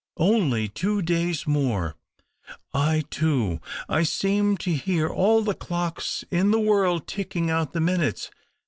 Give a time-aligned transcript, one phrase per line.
[0.17, 1.95] "Only two days more.
[2.73, 7.81] I too— I seem to hear all the clocks in the world ticking out the
[7.81, 8.31] minutes.